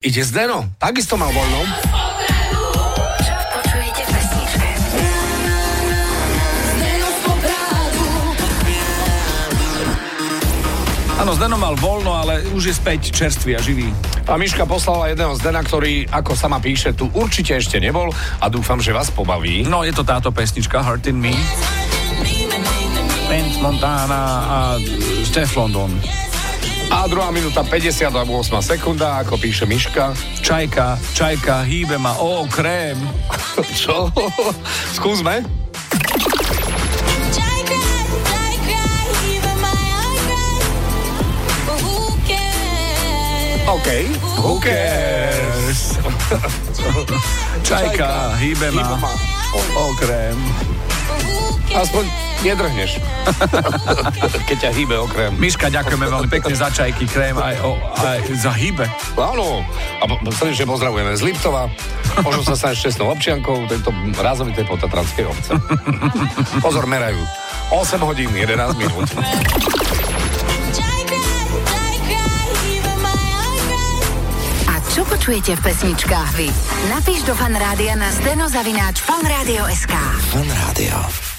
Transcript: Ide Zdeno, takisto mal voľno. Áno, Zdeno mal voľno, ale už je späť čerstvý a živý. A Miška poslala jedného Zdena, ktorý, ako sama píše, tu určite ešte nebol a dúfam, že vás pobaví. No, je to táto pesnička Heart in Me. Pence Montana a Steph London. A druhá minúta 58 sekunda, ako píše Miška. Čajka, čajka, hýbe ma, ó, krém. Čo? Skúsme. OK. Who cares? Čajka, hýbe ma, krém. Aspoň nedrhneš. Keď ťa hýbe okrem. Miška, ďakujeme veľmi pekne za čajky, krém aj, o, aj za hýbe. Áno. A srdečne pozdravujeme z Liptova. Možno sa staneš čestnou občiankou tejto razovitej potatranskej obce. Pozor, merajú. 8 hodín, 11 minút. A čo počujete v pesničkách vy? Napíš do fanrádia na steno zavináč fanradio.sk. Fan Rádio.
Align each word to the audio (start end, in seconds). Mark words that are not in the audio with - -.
Ide 0.00 0.24
Zdeno, 0.24 0.64
takisto 0.80 1.12
mal 1.20 1.28
voľno. 1.28 1.60
Áno, 11.20 11.36
Zdeno 11.36 11.60
mal 11.60 11.76
voľno, 11.76 12.16
ale 12.16 12.40
už 12.56 12.72
je 12.72 12.74
späť 12.80 13.12
čerstvý 13.12 13.52
a 13.52 13.60
živý. 13.60 13.92
A 14.24 14.40
Miška 14.40 14.64
poslala 14.64 15.12
jedného 15.12 15.36
Zdena, 15.36 15.60
ktorý, 15.60 16.08
ako 16.08 16.32
sama 16.32 16.64
píše, 16.64 16.96
tu 16.96 17.12
určite 17.12 17.60
ešte 17.60 17.76
nebol 17.76 18.08
a 18.40 18.48
dúfam, 18.48 18.80
že 18.80 18.96
vás 18.96 19.12
pobaví. 19.12 19.68
No, 19.68 19.84
je 19.84 19.92
to 19.92 20.00
táto 20.00 20.32
pesnička 20.32 20.80
Heart 20.80 21.12
in 21.12 21.20
Me. 21.20 21.36
Pence 23.28 23.60
Montana 23.60 24.24
a 24.48 24.58
Steph 25.28 25.60
London. 25.60 25.92
A 26.90 27.06
druhá 27.06 27.30
minúta 27.30 27.62
58 27.62 28.10
sekunda, 28.66 29.22
ako 29.22 29.38
píše 29.38 29.62
Miška. 29.62 30.10
Čajka, 30.42 30.98
čajka, 31.14 31.62
hýbe 31.62 31.94
ma, 32.02 32.18
ó, 32.18 32.42
krém. 32.50 32.98
Čo? 33.78 34.10
Skúsme. 34.98 35.46
OK. 43.70 43.88
Who 44.42 44.58
cares? 44.58 45.94
Čajka, 47.62 48.34
hýbe 48.42 48.74
ma, 48.74 48.98
krém. 49.94 50.38
Aspoň 51.70 52.29
nedrhneš. 52.42 53.00
Keď 54.48 54.56
ťa 54.56 54.70
hýbe 54.72 54.96
okrem. 54.96 55.32
Miška, 55.36 55.68
ďakujeme 55.68 56.06
veľmi 56.08 56.28
pekne 56.28 56.54
za 56.56 56.72
čajky, 56.72 57.04
krém 57.06 57.36
aj, 57.36 57.56
o, 57.64 57.76
aj 58.00 58.18
za 58.36 58.52
hýbe. 58.56 58.88
Áno. 59.16 59.64
A 60.00 60.04
srdečne 60.32 60.66
pozdravujeme 60.68 61.12
z 61.16 61.22
Liptova. 61.24 61.68
Možno 62.24 62.42
sa 62.42 62.54
staneš 62.58 62.90
čestnou 62.90 63.12
občiankou 63.14 63.70
tejto 63.70 63.94
razovitej 64.18 64.66
potatranskej 64.66 65.24
obce. 65.28 65.52
Pozor, 66.64 66.84
merajú. 66.90 67.20
8 67.70 68.02
hodín, 68.02 68.34
11 68.34 68.74
minút. 68.74 69.06
A 74.66 74.74
čo 74.90 75.06
počujete 75.06 75.54
v 75.54 75.60
pesničkách 75.62 76.30
vy? 76.34 76.48
Napíš 76.90 77.22
do 77.22 77.34
fanrádia 77.38 77.94
na 77.94 78.10
steno 78.10 78.50
zavináč 78.50 78.98
fanradio.sk. 79.06 79.94
Fan 80.34 80.50
Rádio. 80.50 81.30